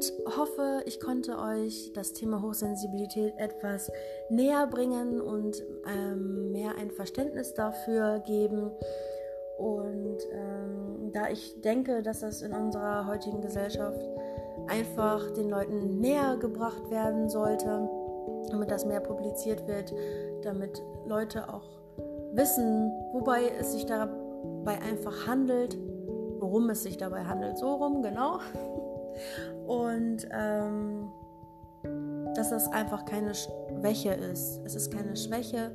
[0.01, 3.91] Und hoffe, ich konnte euch das Thema Hochsensibilität etwas
[4.29, 8.71] näher bringen und ähm, mehr ein Verständnis dafür geben.
[9.59, 14.01] Und ähm, da ich denke, dass das in unserer heutigen Gesellschaft
[14.67, 17.87] einfach den Leuten näher gebracht werden sollte,
[18.49, 19.93] damit das mehr publiziert wird,
[20.41, 21.79] damit Leute auch
[22.33, 25.77] wissen, wobei es sich dabei einfach handelt,
[26.39, 27.59] worum es sich dabei handelt.
[27.59, 28.39] So rum, genau.
[29.71, 31.09] Und ähm,
[32.35, 34.59] dass das einfach keine Schwäche ist.
[34.65, 35.71] Es ist keine Schwäche,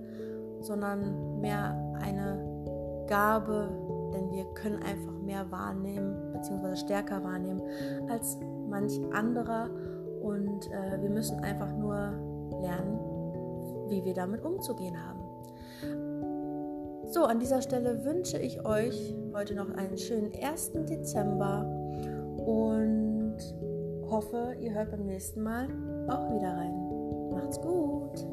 [0.61, 3.71] sondern mehr eine Gabe,
[4.13, 7.63] denn wir können einfach mehr wahrnehmen, beziehungsweise stärker wahrnehmen
[8.11, 8.39] als
[8.69, 9.71] manch anderer.
[10.21, 11.97] Und äh, wir müssen einfach nur
[12.61, 12.99] lernen,
[13.89, 15.21] wie wir damit umzugehen haben.
[17.07, 20.73] So, an dieser Stelle wünsche ich euch heute noch einen schönen 1.
[20.73, 21.65] Dezember
[22.45, 23.16] und
[24.11, 25.69] hoffe, ihr hört beim nächsten Mal
[26.09, 27.31] auch wieder rein.
[27.33, 28.27] Macht's gut!